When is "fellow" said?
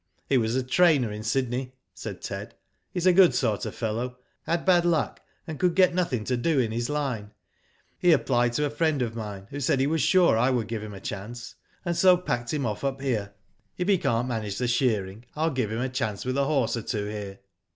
3.75-4.17